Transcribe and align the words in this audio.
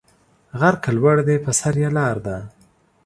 غر 0.59 0.75
که 0.83 0.89
لوړ 0.97 1.17
دی 1.27 1.35
پر 1.45 1.53
سر 1.59 1.75
یې 1.81 1.89
لار 1.97 2.17
ده 2.25 2.37